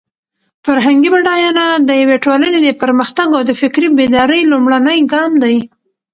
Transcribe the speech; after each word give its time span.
فرهنګي 0.65 1.09
بډاینه 1.13 1.65
د 1.87 1.89
یوې 2.01 2.17
ټولنې 2.25 2.59
د 2.63 2.67
پرمختګ 2.81 3.27
او 3.37 3.41
د 3.49 3.51
فکري 3.61 3.87
بیدارۍ 3.99 4.41
لومړنی 4.51 4.99
ګام 5.13 5.31
دی. 5.43 5.55